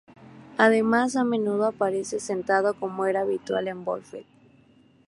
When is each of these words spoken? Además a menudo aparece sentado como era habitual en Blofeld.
Además 0.57 1.15
a 1.15 1.23
menudo 1.23 1.67
aparece 1.67 2.19
sentado 2.19 2.73
como 2.73 3.05
era 3.05 3.21
habitual 3.21 3.67
en 3.67 3.85
Blofeld. 3.85 4.25